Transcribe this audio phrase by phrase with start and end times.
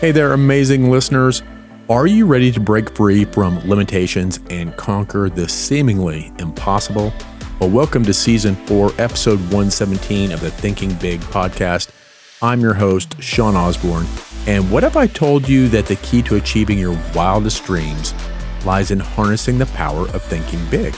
[0.00, 1.42] Hey there, amazing listeners.
[1.90, 7.12] Are you ready to break free from limitations and conquer the seemingly impossible?
[7.58, 11.90] Well, welcome to season four, episode 117 of the Thinking Big podcast.
[12.40, 14.06] I'm your host, Sean Osborn.
[14.46, 18.14] And what if I told you that the key to achieving your wildest dreams
[18.64, 20.94] lies in harnessing the power of thinking big?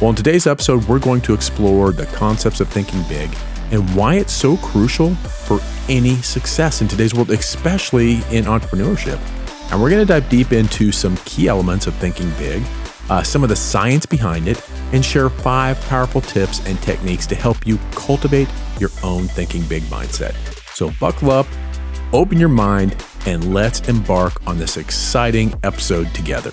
[0.00, 3.30] Well, in today's episode, we're going to explore the concepts of thinking big
[3.70, 9.18] and why it's so crucial for any success in today's world, especially in entrepreneurship.
[9.70, 12.62] And we're going to dive deep into some key elements of thinking big,
[13.08, 14.60] uh, some of the science behind it,
[14.92, 18.48] and share five powerful tips and techniques to help you cultivate
[18.78, 20.34] your own thinking big mindset.
[20.74, 21.46] So, buckle up,
[22.12, 26.52] open your mind, and let's embark on this exciting episode together.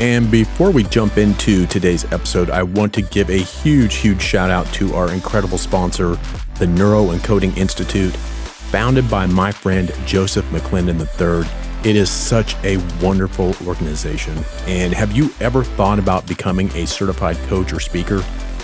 [0.00, 4.48] And before we jump into today's episode, I want to give a huge, huge shout
[4.48, 6.10] out to our incredible sponsor,
[6.58, 11.50] the Neuroencoding Institute, founded by my friend Joseph McClendon III.
[11.88, 14.38] It is such a wonderful organization.
[14.66, 18.22] And have you ever thought about becoming a certified coach or speaker?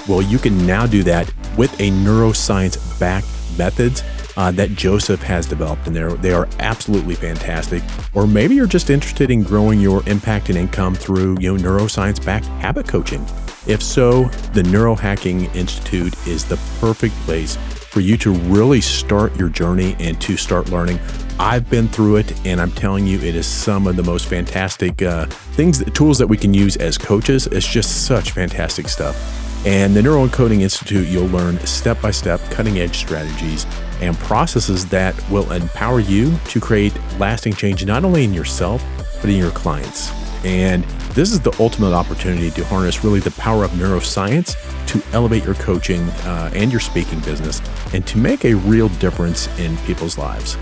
[0.08, 3.26] Well, you can now do that with a neuroscience backed
[3.58, 4.04] methods
[4.36, 7.82] uh, that Joseph has developed, and they're, they are absolutely fantastic.
[8.14, 12.24] Or maybe you're just interested in growing your impact and income through you know neuroscience
[12.24, 13.24] backed habit coaching.
[13.66, 17.56] If so, the Neurohacking Institute is the perfect place
[17.94, 20.98] for you to really start your journey and to start learning.
[21.38, 25.00] I've been through it, and I'm telling you, it is some of the most fantastic
[25.00, 27.46] uh, things, tools that we can use as coaches.
[27.46, 29.43] It's just such fantastic stuff.
[29.64, 33.66] And the Neuroencoding Institute, you'll learn step by step, cutting edge strategies
[34.00, 38.84] and processes that will empower you to create lasting change, not only in yourself,
[39.20, 40.12] but in your clients.
[40.44, 44.54] And this is the ultimate opportunity to harness really the power of neuroscience
[44.88, 47.62] to elevate your coaching uh, and your speaking business
[47.94, 50.56] and to make a real difference in people's lives.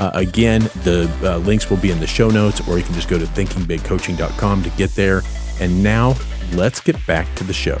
[0.00, 3.08] Uh, again, the uh, links will be in the show notes, or you can just
[3.08, 5.22] go to thinkingbigcoaching.com to get there.
[5.60, 6.16] And now
[6.52, 7.78] let's get back to the show.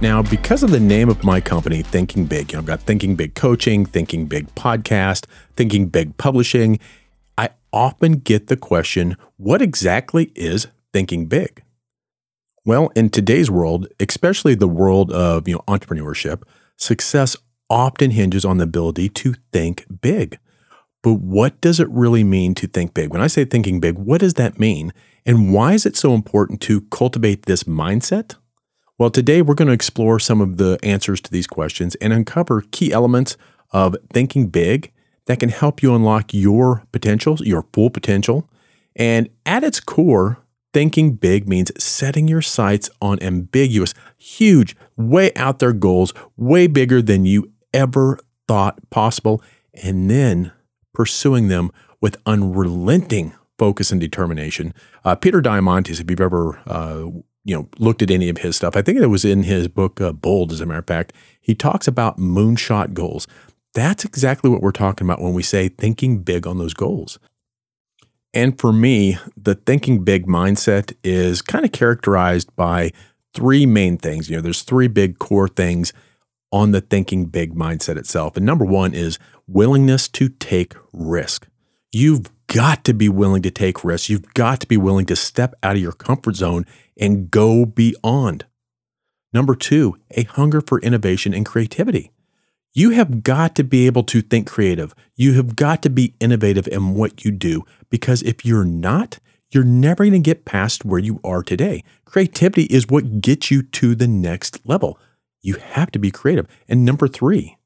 [0.00, 3.16] Now, because of the name of my company, Thinking Big, you know, I've got Thinking
[3.16, 6.78] Big Coaching, Thinking Big Podcast, Thinking Big Publishing,
[7.36, 11.62] I often get the question what exactly is thinking big?
[12.64, 16.44] Well, in today's world, especially the world of you know, entrepreneurship,
[16.78, 17.36] success
[17.68, 20.38] often hinges on the ability to think big.
[21.02, 23.10] But what does it really mean to think big?
[23.10, 24.94] When I say thinking big, what does that mean?
[25.26, 28.36] And why is it so important to cultivate this mindset?
[29.00, 32.66] Well, today we're going to explore some of the answers to these questions and uncover
[32.70, 33.38] key elements
[33.70, 34.92] of thinking big
[35.24, 38.46] that can help you unlock your potential, your full potential.
[38.94, 40.44] And at its core,
[40.74, 47.00] thinking big means setting your sights on ambiguous, huge, way out there goals, way bigger
[47.00, 50.52] than you ever thought possible, and then
[50.92, 51.72] pursuing them
[52.02, 54.74] with unrelenting focus and determination.
[55.06, 57.06] Uh, Peter Diamandis, if you've ever uh,
[57.50, 58.76] you know looked at any of his stuff.
[58.76, 61.12] I think it was in his book uh, Bold, as a matter of fact.
[61.40, 63.26] He talks about moonshot goals.
[63.74, 67.18] That's exactly what we're talking about when we say thinking big on those goals.
[68.32, 72.92] And for me, the thinking big mindset is kind of characterized by
[73.34, 74.30] three main things.
[74.30, 75.92] You know, there's three big core things
[76.52, 78.36] on the thinking big mindset itself.
[78.36, 79.18] And number one is
[79.48, 81.48] willingness to take risk.
[81.90, 84.10] You've got to be willing to take risks.
[84.10, 86.66] You've got to be willing to step out of your comfort zone
[86.98, 88.44] and go beyond.
[89.32, 92.10] Number two, a hunger for innovation and creativity.
[92.72, 94.94] You have got to be able to think creative.
[95.14, 99.18] You have got to be innovative in what you do because if you're not,
[99.52, 101.84] you're never going to get past where you are today.
[102.04, 104.98] Creativity is what gets you to the next level.
[105.40, 106.46] You have to be creative.
[106.68, 107.56] And number three,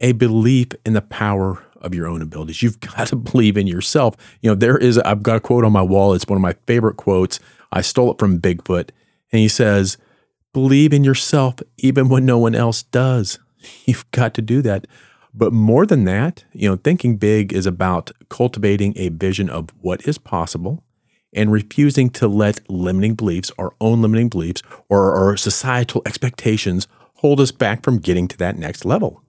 [0.00, 2.62] a belief in the power of your own abilities.
[2.62, 4.16] You've got to believe in yourself.
[4.40, 6.14] You know, there is, I've got a quote on my wall.
[6.14, 7.40] It's one of my favorite quotes.
[7.72, 8.90] I stole it from Bigfoot.
[9.32, 9.98] And he says,
[10.52, 13.38] Believe in yourself even when no one else does.
[13.86, 14.86] You've got to do that.
[15.34, 20.06] But more than that, you know, thinking big is about cultivating a vision of what
[20.06, 20.84] is possible
[21.32, 27.40] and refusing to let limiting beliefs, our own limiting beliefs, or, or societal expectations hold
[27.40, 29.22] us back from getting to that next level.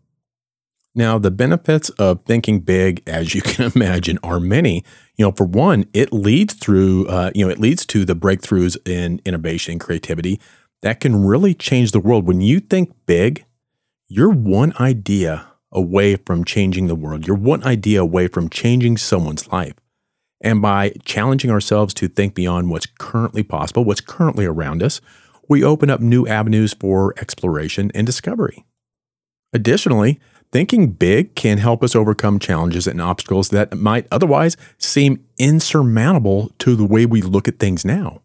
[0.97, 4.83] Now, the benefits of thinking big, as you can imagine, are many.
[5.17, 8.77] You know, for one, it leads through, uh, you know, it leads to the breakthroughs
[8.87, 10.39] in innovation and creativity
[10.81, 12.25] that can really change the world.
[12.25, 13.45] When you think big,
[14.07, 17.27] you're one idea away from changing the world.
[17.27, 19.73] You're one idea away from changing someone's life.
[20.41, 25.01] And by challenging ourselves to think beyond what's currently possible, what's currently around us,
[25.49, 28.63] we open up new avenues for exploration and discovery.
[29.53, 30.19] Additionally,
[30.51, 36.75] thinking big can help us overcome challenges and obstacles that might otherwise seem insurmountable to
[36.75, 38.21] the way we look at things now.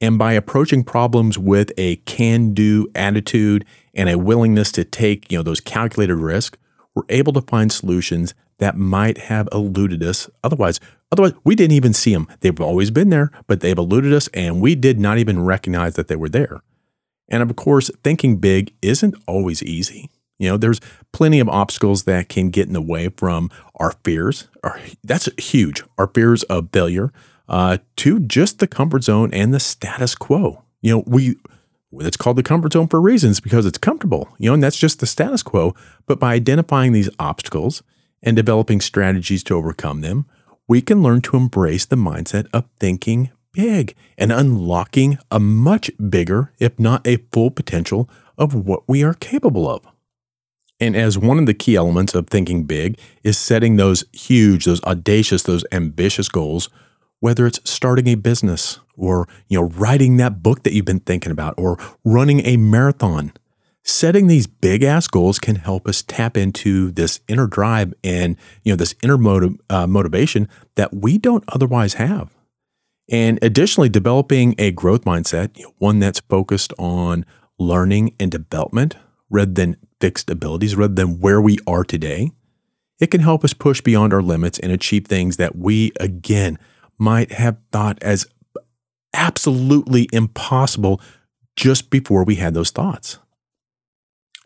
[0.00, 5.38] And by approaching problems with a can do attitude and a willingness to take you
[5.38, 6.58] know, those calculated risks,
[6.94, 10.80] we're able to find solutions that might have eluded us otherwise.
[11.12, 12.28] Otherwise, we didn't even see them.
[12.40, 16.08] They've always been there, but they've eluded us, and we did not even recognize that
[16.08, 16.62] they were there.
[17.28, 20.10] And of course, thinking big isn't always easy.
[20.40, 20.80] You know, there's
[21.12, 24.48] plenty of obstacles that can get in the way from our fears.
[25.04, 25.84] That's huge.
[25.98, 27.12] Our fears of failure
[27.46, 30.64] uh, to just the comfort zone and the status quo.
[30.80, 31.36] You know, we
[31.92, 35.00] it's called the comfort zone for reasons because it's comfortable, you know, and that's just
[35.00, 35.74] the status quo.
[36.06, 37.82] But by identifying these obstacles
[38.22, 40.24] and developing strategies to overcome them,
[40.68, 46.52] we can learn to embrace the mindset of thinking big and unlocking a much bigger,
[46.58, 48.08] if not a full potential
[48.38, 49.84] of what we are capable of.
[50.80, 54.82] And as one of the key elements of thinking big is setting those huge, those
[54.84, 56.70] audacious, those ambitious goals,
[57.20, 61.32] whether it's starting a business or, you know, writing that book that you've been thinking
[61.32, 63.32] about or running a marathon.
[63.82, 68.72] Setting these big ass goals can help us tap into this inner drive and, you
[68.72, 72.34] know, this inner motiv- uh, motivation that we don't otherwise have.
[73.10, 77.26] And additionally, developing a growth mindset, you know, one that's focused on
[77.58, 78.96] learning and development
[79.28, 82.32] rather than fixed abilities, rather than where we are today,
[82.98, 86.58] it can help us push beyond our limits and achieve things that we, again,
[86.98, 88.26] might have thought as
[89.14, 91.00] absolutely impossible
[91.56, 93.18] just before we had those thoughts.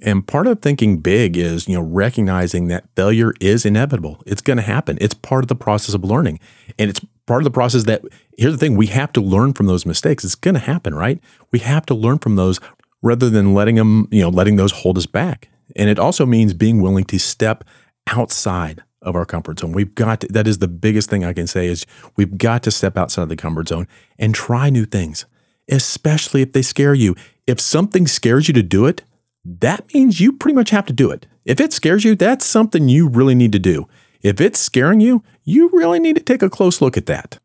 [0.00, 4.22] And part of thinking big is, you know, recognizing that failure is inevitable.
[4.26, 4.98] It's going to happen.
[5.00, 6.40] It's part of the process of learning.
[6.78, 8.02] And it's part of the process that
[8.36, 10.24] here's the thing, we have to learn from those mistakes.
[10.24, 11.20] It's going to happen, right?
[11.52, 12.60] We have to learn from those
[13.04, 15.50] rather than letting them, you know, letting those hold us back.
[15.76, 17.62] And it also means being willing to step
[18.08, 19.72] outside of our comfort zone.
[19.72, 21.84] We've got to, that is the biggest thing I can say is
[22.16, 23.86] we've got to step outside of the comfort zone
[24.18, 25.26] and try new things,
[25.68, 27.14] especially if they scare you.
[27.46, 29.02] If something scares you to do it,
[29.44, 31.26] that means you pretty much have to do it.
[31.44, 33.86] If it scares you, that's something you really need to do.
[34.22, 37.38] If it's scaring you, you really need to take a close look at that.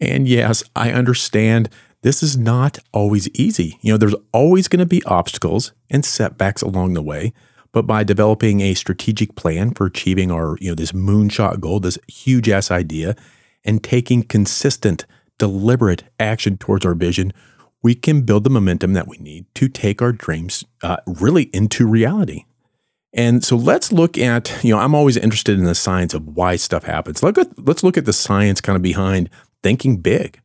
[0.00, 1.70] And yes, I understand
[2.06, 3.80] this is not always easy.
[3.80, 7.32] You know, there's always going to be obstacles and setbacks along the way.
[7.72, 11.98] But by developing a strategic plan for achieving our, you know, this moonshot goal, this
[12.06, 13.16] huge ass idea,
[13.64, 15.04] and taking consistent,
[15.38, 17.32] deliberate action towards our vision,
[17.82, 21.88] we can build the momentum that we need to take our dreams uh, really into
[21.88, 22.44] reality.
[23.14, 26.54] And so let's look at, you know, I'm always interested in the science of why
[26.54, 27.20] stuff happens.
[27.24, 29.28] Look let's look at the science kind of behind
[29.64, 30.40] thinking big.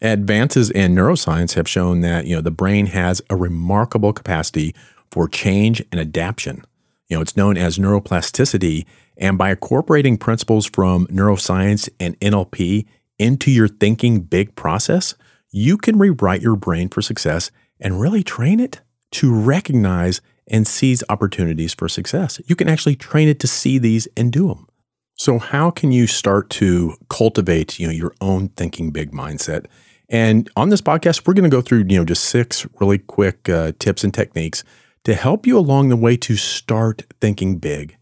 [0.00, 4.74] Advances in neuroscience have shown that, you know, the brain has a remarkable capacity
[5.10, 6.64] for change and adaptation.
[7.08, 8.86] You know, it's known as neuroplasticity.
[9.16, 12.86] And by incorporating principles from neuroscience and NLP
[13.18, 15.14] into your thinking big process,
[15.50, 17.50] you can rewrite your brain for success
[17.80, 22.40] and really train it to recognize and seize opportunities for success.
[22.46, 24.68] You can actually train it to see these and do them.
[25.14, 29.66] So how can you start to cultivate, you know, your own thinking big mindset?
[30.08, 33.48] And on this podcast, we're going to go through, you know, just six really quick
[33.48, 34.64] uh, tips and techniques
[35.04, 37.96] to help you along the way to start thinking big.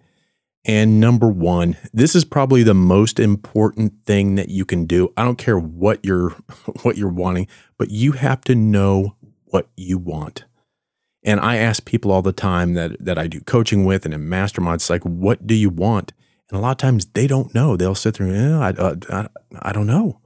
[0.65, 5.13] And number one, this is probably the most important thing that you can do.
[5.17, 6.31] I don't care what you're
[6.83, 7.47] what you're wanting,
[7.79, 10.45] but you have to know what you want.
[11.23, 14.23] And I ask people all the time that that I do coaching with and in
[14.23, 16.13] masterminds, like, what do you want?
[16.51, 17.77] And a lot of times they don't know.
[17.77, 19.29] They'll sit there, and, I, uh, I,
[19.71, 20.21] I don't know.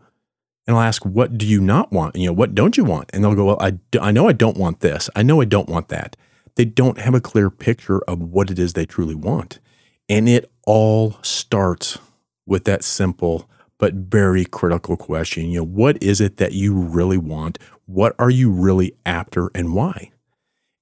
[0.71, 2.15] And I'll ask, what do you not want?
[2.15, 3.11] You know, what don't you want?
[3.13, 5.11] And they'll go, well, I, I know I don't want this.
[5.17, 6.17] I know I don't want that
[6.61, 9.61] they don't have a clear picture of what it is they truly want.
[10.09, 11.99] And it all starts
[12.47, 13.49] with that simple
[13.79, 15.49] but very critical question.
[15.49, 17.59] You know, what is it that you really want?
[17.87, 20.11] What are you really after and why?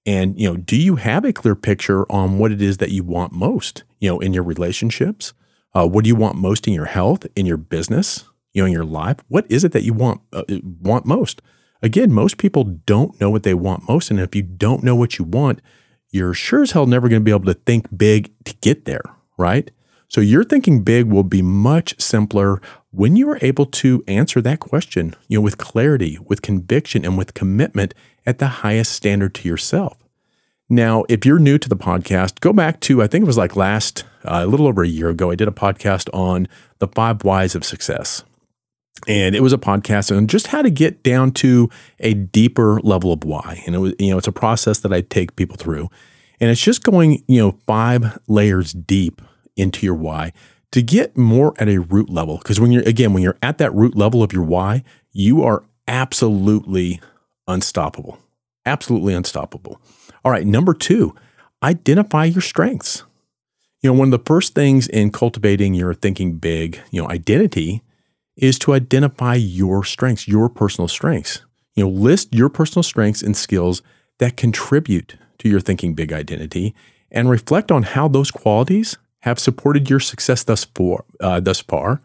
[0.05, 3.05] And, you know, do you have a clear picture on what it is that you
[3.05, 5.33] want most, you know, in your relationships?
[5.75, 8.25] Uh, what do you want most in your health, in your business,
[8.59, 9.19] you know, in your life?
[9.29, 10.43] What is it that you want uh,
[10.83, 11.41] want most?
[11.81, 14.11] Again, most people don't know what they want most.
[14.11, 15.61] And if you don't know what you want,
[16.11, 19.03] you're sure as hell never going to be able to think big to get there,
[19.37, 19.71] right?
[20.09, 22.61] So your thinking big will be much simpler
[22.91, 27.17] when you are able to answer that question, you know, with clarity, with conviction, and
[27.17, 27.95] with commitment
[28.27, 29.99] at the highest standard to yourself.
[30.69, 33.55] Now, if you're new to the podcast, go back to, I think it was like
[33.55, 36.49] last, uh, a little over a year ago, I did a podcast on
[36.79, 38.25] the five whys of success.
[39.07, 43.13] And it was a podcast on just how to get down to a deeper level
[43.13, 43.63] of why.
[43.67, 45.89] And it was, you know, it's a process that I take people through.
[46.41, 49.23] And it's just going, you know, five layers deep
[49.57, 50.33] into your why
[50.73, 52.39] to get more at a root level.
[52.39, 55.65] Because when you're, again, when you're at that root level of your why, you are
[55.87, 57.01] absolutely
[57.47, 58.19] unstoppable.
[58.67, 59.81] Absolutely unstoppable.
[60.25, 61.15] All right, number two,
[61.63, 63.05] identify your strengths.
[63.81, 67.83] You know, one of the first things in cultivating your thinking big, you know, identity
[68.39, 71.43] is to identify your strengths, your personal strengths.
[71.75, 73.83] You know, list your personal strengths and skills
[74.19, 76.75] that contribute to your thinking big identity
[77.11, 82.01] and reflect on how those qualities have supported your success thus far, uh, thus far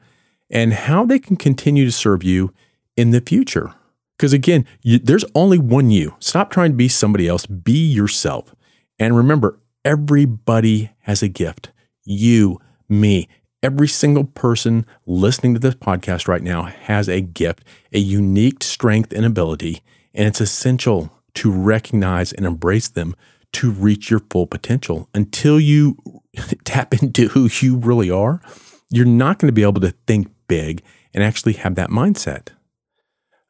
[0.49, 2.53] and how they can continue to serve you
[2.95, 3.73] in the future.
[4.17, 6.15] Because again, you, there's only one you.
[6.19, 8.53] Stop trying to be somebody else, be yourself.
[8.99, 11.71] And remember, everybody has a gift.
[12.03, 13.27] You, me,
[13.63, 19.13] every single person listening to this podcast right now has a gift, a unique strength
[19.13, 19.81] and ability.
[20.13, 23.15] And it's essential to recognize and embrace them
[23.53, 25.09] to reach your full potential.
[25.13, 25.97] Until you
[26.65, 28.41] tap into who you really are,
[28.89, 32.49] you're not going to be able to think big and actually have that mindset.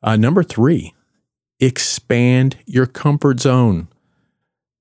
[0.02, 0.94] Uh, number three,
[1.60, 3.88] expand your comfort zone.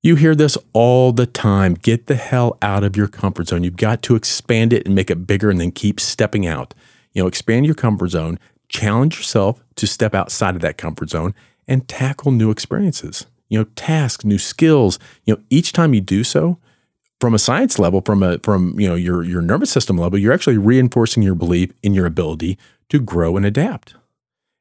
[0.05, 1.75] You hear this all the time.
[1.75, 3.63] Get the hell out of your comfort zone.
[3.63, 6.75] You've got to expand it and make it bigger and then keep stepping out.
[7.13, 11.35] You know, expand your comfort zone, challenge yourself to step outside of that comfort zone
[11.69, 14.99] and tackle new experiences, you know, tasks, new skills.
[15.25, 16.59] You know, each time you do so,
[17.21, 20.33] from a science level, from a from you know your your nervous system level, you're
[20.33, 23.95] actually reinforcing your belief in your ability to grow and adapt.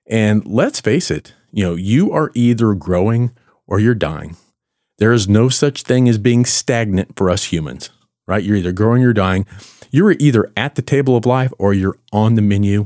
[0.06, 3.32] And let's face it, you know, you are either growing
[3.66, 4.38] or you're dying.
[5.02, 7.90] There is no such thing as being stagnant for us humans,
[8.28, 8.44] right?
[8.44, 9.48] You're either growing or dying.
[9.90, 12.86] You're either at the table of life or you're on the menu.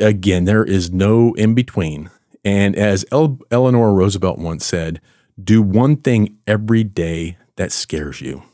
[0.00, 2.08] Again, there is no in between.
[2.46, 5.02] And as El- Eleanor Roosevelt once said,
[5.38, 8.44] do one thing every day that scares you.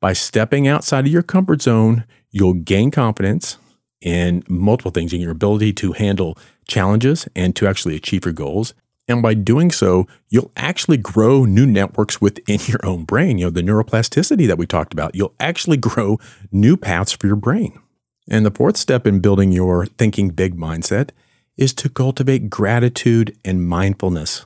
[0.00, 3.58] By stepping outside of your comfort zone, you'll gain confidence
[4.00, 8.72] in multiple things in your ability to handle challenges and to actually achieve your goals.
[9.08, 13.38] And by doing so, you'll actually grow new networks within your own brain.
[13.38, 16.18] You know, the neuroplasticity that we talked about, you'll actually grow
[16.50, 17.78] new paths for your brain.
[18.28, 21.10] And the fourth step in building your thinking big mindset
[21.56, 24.44] is to cultivate gratitude and mindfulness.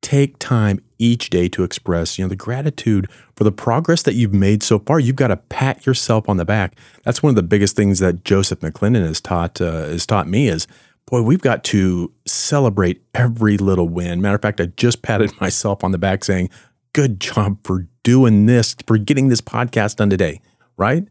[0.00, 4.34] Take time each day to express, you know, the gratitude for the progress that you've
[4.34, 5.00] made so far.
[5.00, 6.76] You've got to pat yourself on the back.
[7.02, 10.48] That's one of the biggest things that Joseph McClendon has taught uh, has taught me
[10.48, 10.66] is
[11.06, 14.20] boy, we've got to celebrate every little win.
[14.20, 16.50] Matter of fact, I just patted myself on the back saying,
[16.92, 20.40] good job for doing this, for getting this podcast done today,
[20.76, 21.06] right?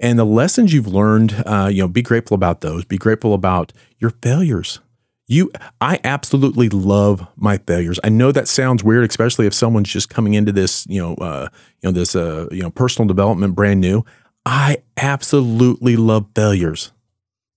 [0.00, 2.84] And the lessons you've learned, uh, you know, be grateful about those.
[2.84, 4.80] Be grateful about your failures.
[5.26, 7.98] You, I absolutely love my failures.
[8.04, 11.48] I know that sounds weird, especially if someone's just coming into this, you know, uh,
[11.82, 14.04] you know, this, uh, you know, personal development brand new.
[14.44, 16.92] I absolutely love failures.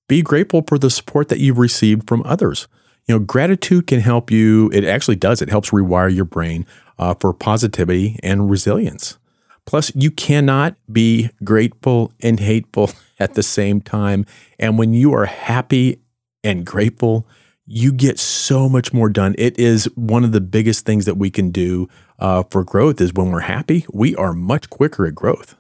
[0.07, 2.67] Be grateful for the support that you've received from others.
[3.07, 4.69] You know, gratitude can help you.
[4.73, 5.41] It actually does.
[5.41, 6.65] It helps rewire your brain
[6.97, 9.17] uh, for positivity and resilience.
[9.65, 14.25] Plus, you cannot be grateful and hateful at the same time.
[14.59, 15.99] And when you are happy
[16.43, 17.27] and grateful,
[17.65, 19.35] you get so much more done.
[19.37, 23.13] It is one of the biggest things that we can do uh, for growth is
[23.13, 25.55] when we're happy, we are much quicker at growth.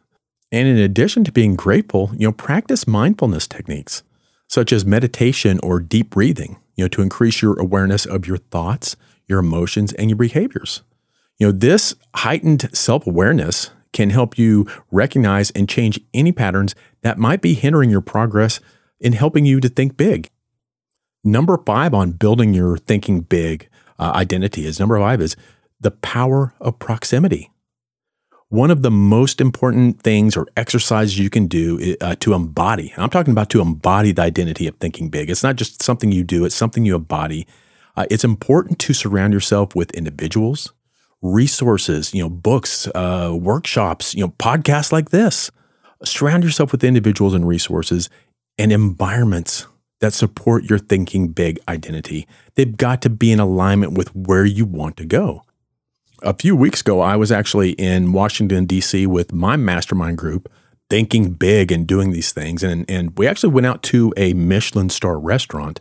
[0.49, 4.03] And in addition to being grateful, you know, practice mindfulness techniques
[4.47, 8.95] such as meditation or deep breathing, you know, to increase your awareness of your thoughts,
[9.27, 10.81] your emotions, and your behaviors.
[11.37, 17.41] You know, this heightened self-awareness can help you recognize and change any patterns that might
[17.41, 18.59] be hindering your progress
[18.99, 20.29] in helping you to think big.
[21.23, 25.35] Number five on building your thinking big uh, identity is number five is
[25.79, 27.51] the power of proximity
[28.49, 32.93] one of the most important things or exercises you can do uh, to embody.
[32.97, 35.29] I'm talking about to embody the identity of thinking big.
[35.29, 37.45] It's not just something you do, it's something you embody.
[37.95, 40.71] Uh, it's important to surround yourself with individuals,
[41.21, 45.51] resources, you know, books, uh, workshops, you know, podcasts like this.
[46.03, 48.09] Surround yourself with individuals and resources
[48.57, 49.65] and environments
[49.99, 52.27] that support your thinking big identity.
[52.53, 55.43] They've got to be in alignment with where you want to go
[56.23, 59.07] a few weeks ago, I was actually in Washington, D.C.
[59.07, 60.51] with my mastermind group,
[60.89, 62.63] thinking big and doing these things.
[62.63, 65.79] And, and we actually went out to a Michelin star restaurant.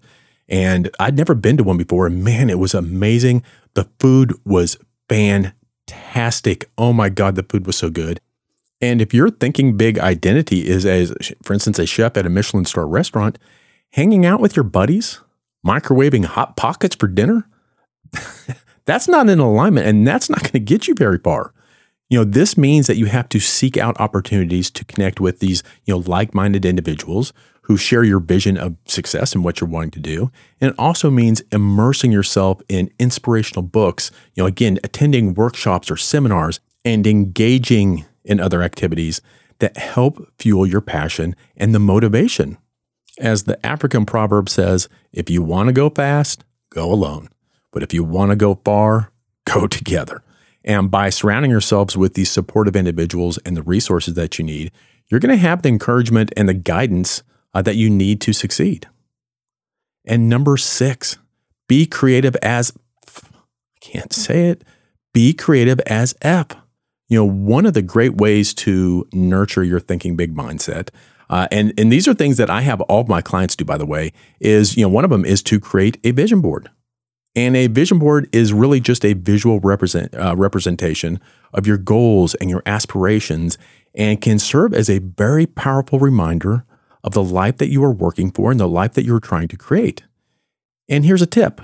[0.48, 2.06] And I'd never been to one before.
[2.06, 3.42] And man, it was amazing.
[3.74, 4.78] The food was
[5.08, 6.70] fantastic.
[6.78, 8.20] Oh my God, the food was so good.
[8.80, 12.64] And if your thinking big identity is as, for instance, a chef at a Michelin
[12.64, 13.38] star restaurant,
[13.92, 15.20] hanging out with your buddies,
[15.66, 17.48] microwaving hot pockets for dinner,
[18.86, 21.52] that's not in alignment and that's not going to get you very far.
[22.08, 25.62] You know, this means that you have to seek out opportunities to connect with these,
[25.84, 29.98] you know, like-minded individuals who share your vision of success and what you're wanting to
[29.98, 30.30] do.
[30.60, 35.96] And it also means immersing yourself in inspirational books, you know, again, attending workshops or
[35.96, 39.20] seminars and engaging in other activities
[39.58, 42.56] that help fuel your passion and the motivation.
[43.18, 47.30] As the African proverb says, if you want to go fast, go alone.
[47.76, 49.12] But if you want to go far,
[49.44, 50.22] go together.
[50.64, 54.72] And by surrounding yourselves with these supportive individuals and the resources that you need,
[55.08, 58.88] you're going to have the encouragement and the guidance uh, that you need to succeed.
[60.06, 61.18] And number six,
[61.68, 62.72] be creative as,
[63.06, 63.28] I
[63.82, 64.64] can't say it,
[65.12, 66.46] be creative as F.
[67.08, 70.88] You know, one of the great ways to nurture your thinking big mindset,
[71.28, 73.76] uh, and, and these are things that I have all of my clients do, by
[73.76, 76.70] the way, is, you know, one of them is to create a vision board.
[77.36, 81.20] And a vision board is really just a visual represent, uh, representation
[81.52, 83.58] of your goals and your aspirations
[83.94, 86.64] and can serve as a very powerful reminder
[87.04, 89.56] of the life that you are working for and the life that you're trying to
[89.56, 90.02] create.
[90.88, 91.60] And here's a tip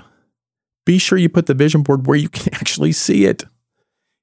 [0.85, 3.43] be sure you put the vision board where you can actually see it.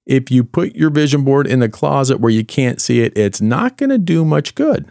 [0.07, 3.41] If you put your vision board in the closet where you can't see it, it's
[3.41, 4.91] not going to do much good.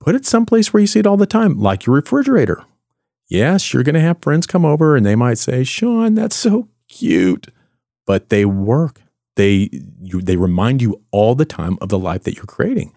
[0.00, 2.64] Put it someplace where you see it all the time, like your refrigerator.
[3.32, 6.68] Yes, you're going to have friends come over and they might say, Sean, that's so
[6.86, 7.48] cute,
[8.06, 9.00] but they work.
[9.36, 9.70] They,
[10.02, 12.92] you, they remind you all the time of the life that you're creating.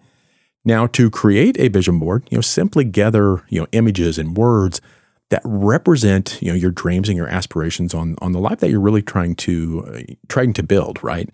[0.62, 4.82] Now, to create a vision board, you know, simply gather, you know, images and words
[5.30, 8.78] that represent, you know, your dreams and your aspirations on on the life that you're
[8.78, 11.30] really trying to uh, trying to build, right?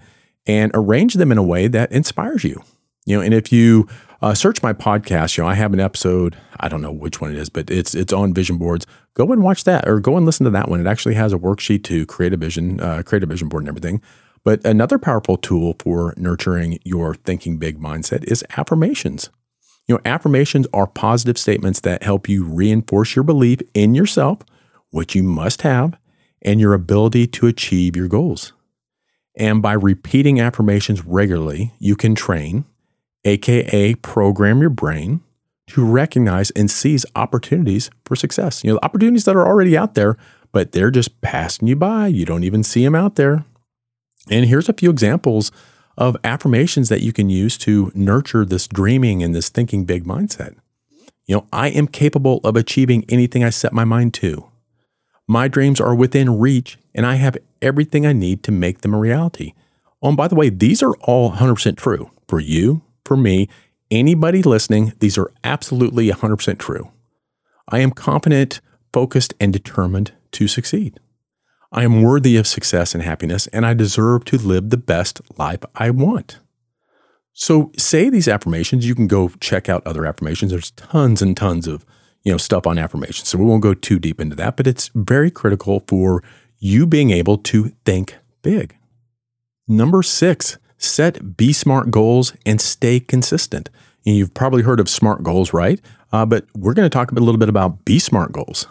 [0.46, 2.62] And arrange them in a way that inspires you.
[3.04, 3.88] You know, and if you
[4.22, 6.36] uh, search my podcast, you know, I have an episode.
[6.60, 8.86] I don't know which one it is, but it's it's on vision boards.
[9.14, 10.80] Go and watch that, or go and listen to that one.
[10.80, 13.68] It actually has a worksheet to create a vision, uh, create a vision board, and
[13.68, 14.00] everything.
[14.44, 19.30] But another powerful tool for nurturing your thinking big mindset is affirmations.
[19.88, 24.38] You know, affirmations are positive statements that help you reinforce your belief in yourself,
[24.90, 25.98] which you must have,
[26.40, 28.52] and your ability to achieve your goals.
[29.36, 32.64] And by repeating affirmations regularly, you can train,
[33.24, 35.20] aka program your brain
[35.68, 38.62] to recognize and seize opportunities for success.
[38.62, 40.16] You know, the opportunities that are already out there,
[40.50, 42.08] but they're just passing you by.
[42.08, 43.44] You don't even see them out there.
[44.30, 45.50] And here's a few examples
[45.96, 50.56] of affirmations that you can use to nurture this dreaming and this thinking big mindset.
[51.26, 54.48] You know, I am capable of achieving anything I set my mind to.
[55.28, 58.98] My dreams are within reach, and I have everything I need to make them a
[58.98, 59.54] reality.
[60.02, 63.48] Oh, and by the way, these are all 100% true for you, for me,
[63.90, 64.92] anybody listening.
[65.00, 66.90] These are absolutely 100% true.
[67.68, 68.60] I am confident,
[68.92, 70.98] focused, and determined to succeed.
[71.70, 75.60] I am worthy of success and happiness, and I deserve to live the best life
[75.74, 76.38] I want.
[77.32, 78.86] So say these affirmations.
[78.86, 80.50] You can go check out other affirmations.
[80.50, 81.86] There's tons and tons of
[82.24, 83.28] you know stuff on affirmations.
[83.28, 86.22] So we won't go too deep into that, but it's very critical for
[86.58, 88.76] you being able to think big.
[89.66, 93.70] Number six, set be smart goals and stay consistent.
[94.04, 95.80] And you've probably heard of SMART goals, right?
[96.12, 98.66] Uh, but we're going to talk a little bit about be smart goals.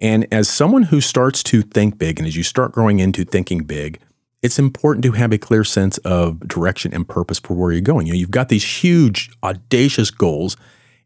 [0.00, 3.62] And as someone who starts to think big, and as you start growing into thinking
[3.64, 4.00] big,
[4.42, 8.06] it's important to have a clear sense of direction and purpose for where you're going.
[8.06, 10.56] You know, you've got these huge, audacious goals.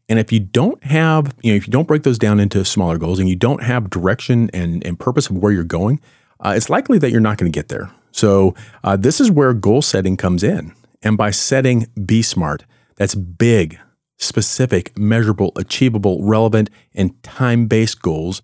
[0.09, 2.97] And if you don't have, you know, if you don't break those down into smaller
[2.97, 6.01] goals and you don't have direction and, and purpose of where you're going,
[6.41, 7.91] uh, it's likely that you're not going to get there.
[8.11, 10.73] So, uh, this is where goal setting comes in.
[11.01, 13.79] And by setting Be Smart, that's big,
[14.17, 18.41] specific, measurable, achievable, relevant, and time based goals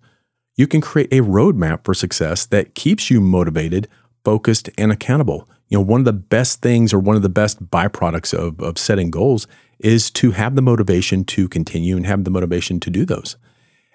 [0.56, 3.88] you can create a roadmap for success that keeps you motivated,
[4.24, 5.48] focused, and accountable.
[5.68, 8.78] You know, one of the best things or one of the best byproducts of, of
[8.78, 9.46] setting goals
[9.78, 13.36] is to have the motivation to continue and have the motivation to do those.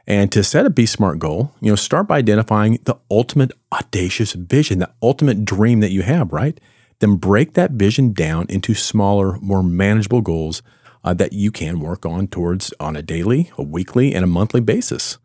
[0.08, 4.34] And to set a Be Smart goal, you know, start by identifying the ultimate audacious
[4.34, 6.60] vision, the ultimate dream that you have, right?
[7.00, 10.62] Then break that vision down into smaller, more manageable goals
[11.04, 14.62] uh, that you can work on towards on a daily, a weekly, and a monthly
[14.62, 15.18] basis.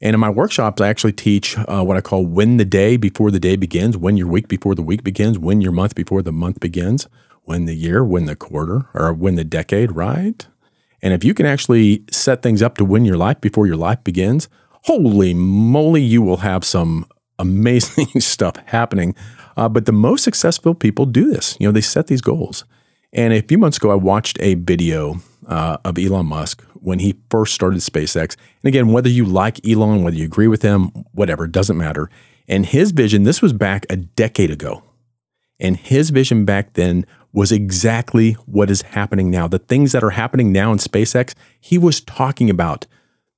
[0.00, 3.30] And in my workshops, I actually teach uh, what I call when the day before
[3.30, 6.32] the day begins, when your week before the week begins, when your month before the
[6.32, 7.06] month begins,
[7.44, 10.46] when the year, when the quarter, or when the decade, right?
[11.02, 14.02] And if you can actually set things up to win your life before your life
[14.04, 14.48] begins,
[14.84, 17.06] holy moly, you will have some
[17.38, 19.14] amazing stuff happening.
[19.56, 21.56] Uh, but the most successful people do this.
[21.58, 22.64] You know, they set these goals.
[23.12, 27.16] And a few months ago, I watched a video uh, of Elon Musk when he
[27.30, 28.36] first started SpaceX.
[28.62, 32.08] And again, whether you like Elon, whether you agree with him, whatever, doesn't matter.
[32.46, 34.82] And his vision, this was back a decade ago.
[35.58, 39.46] And his vision back then was exactly what is happening now.
[39.46, 42.86] The things that are happening now in SpaceX, he was talking about.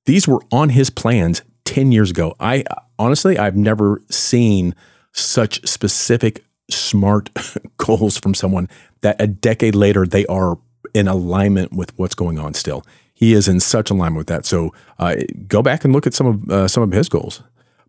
[0.05, 2.35] These were on his plans 10 years ago.
[2.39, 2.63] I
[2.97, 4.75] honestly, I've never seen
[5.11, 7.29] such specific, smart
[7.77, 8.67] goals from someone
[9.01, 10.57] that a decade later they are
[10.93, 12.83] in alignment with what's going on still.
[13.13, 14.45] He is in such alignment with that.
[14.45, 15.15] So uh,
[15.47, 17.41] go back and look at some of uh, some of his goals.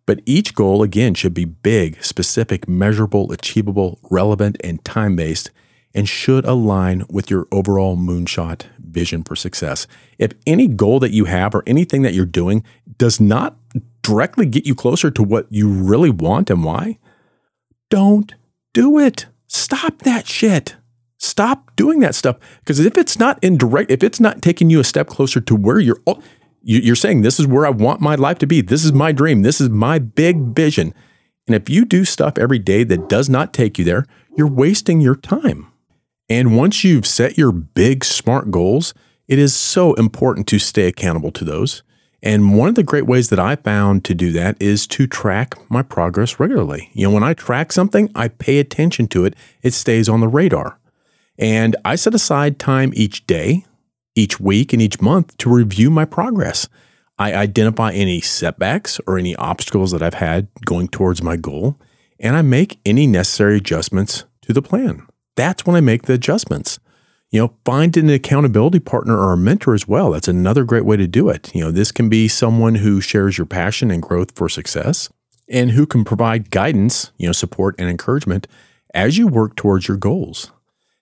[0.05, 5.49] But each goal again should be big, specific, measurable, achievable, relevant, and time based,
[5.95, 9.87] and should align with your overall moonshot vision for success.
[10.19, 12.63] If any goal that you have or anything that you're doing
[12.97, 13.57] does not
[14.03, 16.99] directly get you closer to what you really want and why,
[17.89, 18.35] don't
[18.73, 19.27] do it.
[19.47, 20.75] Stop that shit.
[21.17, 24.81] Stop doing that stuff because if it's not in direct, if it's not taking you
[24.81, 26.01] a step closer to where you're,
[26.61, 28.61] you're saying this is where I want my life to be.
[28.61, 29.43] This is my dream.
[29.43, 30.93] This is my big vision.
[31.47, 34.05] And if you do stuff every day that does not take you there,
[34.35, 35.71] you're wasting your time.
[36.29, 38.93] And once you've set your big, smart goals,
[39.27, 41.83] it is so important to stay accountable to those.
[42.23, 45.53] And one of the great ways that I found to do that is to track
[45.69, 46.89] my progress regularly.
[46.93, 50.27] You know, when I track something, I pay attention to it, it stays on the
[50.27, 50.79] radar.
[51.37, 53.65] And I set aside time each day,
[54.15, 56.67] each week, and each month to review my progress.
[57.19, 61.79] I identify any setbacks or any obstacles that I've had going towards my goal,
[62.19, 65.05] and I make any necessary adjustments to the plan.
[65.35, 66.79] That's when I make the adjustments.
[67.31, 70.11] You know, find an accountability partner or a mentor as well.
[70.11, 71.53] That's another great way to do it.
[71.53, 75.09] You know, this can be someone who shares your passion and growth for success
[75.49, 78.47] and who can provide guidance, you know, support and encouragement
[78.93, 80.51] as you work towards your goals.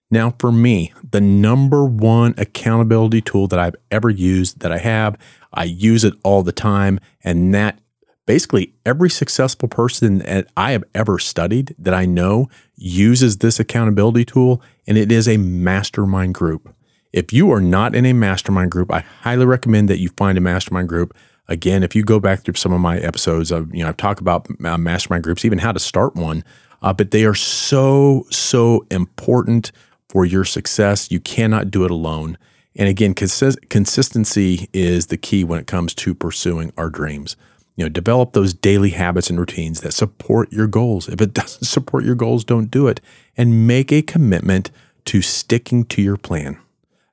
[0.10, 5.18] Now, for me, the number one accountability tool that I've ever used that I have,
[5.54, 7.80] I use it all the time, and that
[8.26, 14.26] basically every successful person that I have ever studied that I know uses this accountability
[14.26, 16.74] tool, and it is a mastermind group.
[17.12, 20.42] If you are not in a mastermind group, I highly recommend that you find a
[20.42, 21.16] mastermind group.
[21.48, 24.22] Again, if you go back through some of my episodes, of, you know, I've talked
[24.22, 26.44] about uh, mastermind groups, even how to start one,
[26.82, 29.72] uh, but they are so, so important
[30.10, 31.12] for your success.
[31.12, 32.38] You cannot do it alone.
[32.76, 37.36] And again, consist- consistency is the key when it comes to pursuing our dreams.
[37.76, 41.08] You know, develop those daily habits and routines that support your goals.
[41.08, 43.02] If it doesn't support your goals, don't do it.
[43.36, 44.72] And make a commitment
[45.06, 46.58] to sticking to your plan.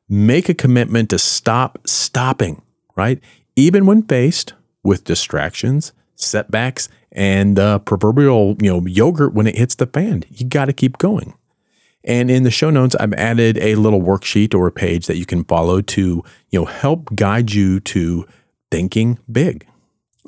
[0.08, 2.62] Make a commitment to stop stopping,
[2.96, 3.20] right?
[3.56, 9.74] Even when faced with distractions, setbacks, and the proverbial, you know, yogurt when it hits
[9.74, 10.24] the fan.
[10.30, 11.34] You got to keep going.
[12.04, 15.26] And in the show notes, I've added a little worksheet or a page that you
[15.26, 18.26] can follow to, you know, help guide you to
[18.70, 19.66] thinking big.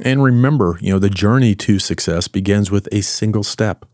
[0.01, 3.85] And remember, you know, the journey to success begins with a single step,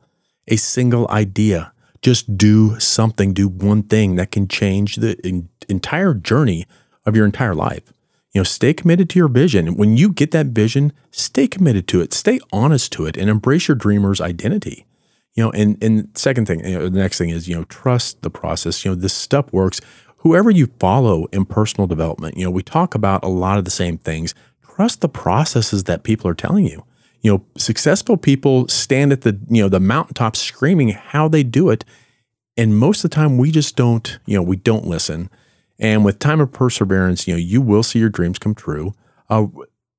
[0.47, 1.73] a single idea.
[2.03, 6.67] Just do something, do one thing that can change the entire journey
[7.05, 7.93] of your entire life.
[8.33, 9.77] You know, stay committed to your vision.
[9.77, 13.67] When you get that vision, stay committed to it, stay honest to it, and embrace
[13.67, 14.87] your dreamer's identity.
[15.35, 18.23] You know, and and second thing, you know, the next thing is you know trust
[18.23, 18.85] the process.
[18.85, 19.81] You know, this stuff works.
[20.19, 23.71] Whoever you follow in personal development, you know, we talk about a lot of the
[23.71, 24.35] same things.
[24.79, 26.85] Trust the processes that people are telling you.
[27.23, 31.69] You know, successful people stand at the you know the mountaintop screaming how they do
[31.69, 31.85] it,
[32.57, 34.21] and most of the time we just don't.
[34.25, 35.31] You know, we don't listen.
[35.81, 38.95] And with time of perseverance, you know, you will see your dreams come true
[39.29, 39.47] uh,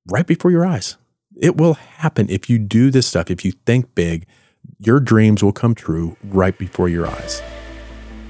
[0.07, 0.95] right before your eyes.
[1.35, 3.29] It will happen if you do this stuff.
[3.29, 4.27] If you think big
[4.77, 7.41] your dreams will come true right before your eyes.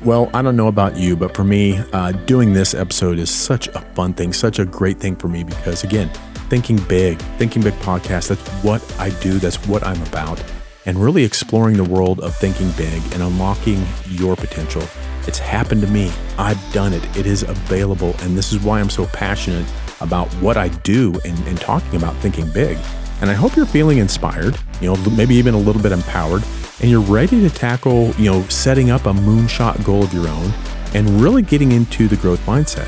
[0.03, 3.67] Well, I don't know about you, but for me, uh, doing this episode is such
[3.67, 6.09] a fun thing, such a great thing for me because, again,
[6.49, 10.43] thinking big, thinking big podcast, that's what I do, that's what I'm about.
[10.85, 14.83] And really exploring the world of thinking big and unlocking your potential.
[15.27, 16.11] It's happened to me.
[16.37, 17.03] I've done it.
[17.15, 18.15] It is available.
[18.21, 22.15] And this is why I'm so passionate about what I do and, and talking about
[22.17, 22.77] thinking big.
[23.21, 26.43] And I hope you're feeling inspired, you know, maybe even a little bit empowered,
[26.81, 30.51] and you're ready to tackle, you know, setting up a moonshot goal of your own
[30.93, 32.87] and really getting into the growth mindset.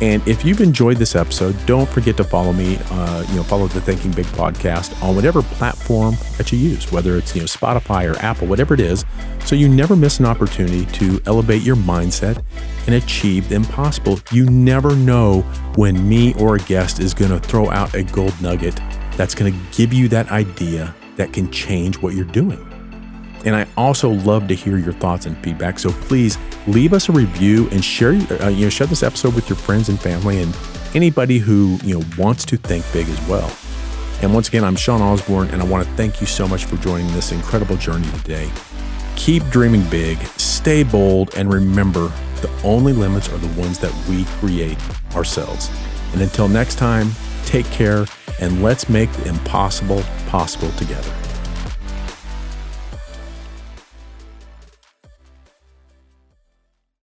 [0.00, 2.78] And if you've enjoyed this episode, don't forget to follow me.
[2.90, 7.16] Uh, you know, follow the Thinking Big podcast on whatever platform that you use, whether
[7.16, 9.04] it's you know Spotify or Apple, whatever it is,
[9.44, 12.44] so you never miss an opportunity to elevate your mindset
[12.86, 14.20] and achieve the impossible.
[14.30, 15.40] You never know
[15.74, 18.80] when me or a guest is going to throw out a gold nugget
[19.16, 22.67] that's going to give you that idea that can change what you're doing.
[23.48, 25.78] And I also love to hear your thoughts and feedback.
[25.78, 29.48] So please leave us a review and share uh, you know share this episode with
[29.48, 30.54] your friends and family and
[30.94, 33.50] anybody who you know wants to think big as well.
[34.20, 36.76] And once again, I'm Sean Osborn, and I want to thank you so much for
[36.76, 38.50] joining this incredible journey today.
[39.16, 44.26] Keep dreaming big, stay bold, and remember the only limits are the ones that we
[44.40, 44.76] create
[45.14, 45.70] ourselves.
[46.12, 47.12] And until next time,
[47.46, 48.04] take care
[48.40, 51.27] and let's make the impossible possible together.